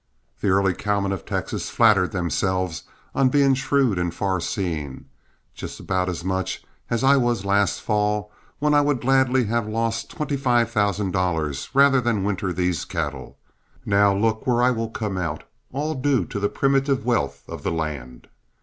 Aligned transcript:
The 0.39 0.47
early 0.49 0.73
cowmen 0.73 1.11
of 1.11 1.27
Texas 1.27 1.69
flatter 1.69 2.07
themselves 2.07 2.85
on 3.13 3.29
being 3.29 3.53
shrewd 3.53 3.99
and 3.99 4.11
far 4.11 4.39
seeing 4.39 5.05
just 5.53 5.79
about 5.79 6.09
as 6.09 6.23
much 6.23 6.63
as 6.89 7.03
I 7.03 7.17
was 7.17 7.45
last 7.45 7.79
fall, 7.79 8.31
when 8.57 8.73
I 8.73 8.81
would 8.81 8.99
gladly 8.99 9.43
have 9.43 9.67
lost 9.67 10.09
twenty 10.09 10.37
five 10.37 10.71
thousand 10.71 11.11
dollars 11.11 11.69
rather 11.75 12.01
than 12.01 12.23
winter 12.23 12.51
these 12.51 12.83
cattle. 12.83 13.37
Now 13.85 14.11
look 14.11 14.47
where 14.47 14.63
I 14.63 14.71
will 14.71 14.89
come 14.89 15.19
out, 15.19 15.43
all 15.71 15.93
due 15.93 16.25
to 16.25 16.39
the 16.39 16.49
primitive 16.49 17.05
wealth 17.05 17.43
of 17.47 17.61
the 17.61 17.69
land. 17.71 18.27